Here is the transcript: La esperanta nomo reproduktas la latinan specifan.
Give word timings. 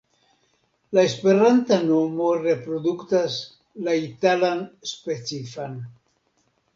La 0.97 1.01
esperanta 1.09 1.77
nomo 1.89 2.29
reproduktas 2.45 3.35
la 3.89 3.93
latinan 3.99 4.63
specifan. 4.93 5.77